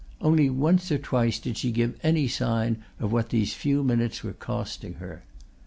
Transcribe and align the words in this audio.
Only 0.19 0.49
once 0.49 0.91
or 0.91 0.97
twice 0.97 1.37
did 1.37 1.59
she 1.59 1.69
give 1.71 1.99
any 2.01 2.27
sign 2.27 2.83
of 2.99 3.11
what 3.11 3.29
these 3.29 3.53
few 3.53 3.83
minutes 3.83 4.23
were 4.23 4.33
costing 4.33 4.95
her. 4.95 5.21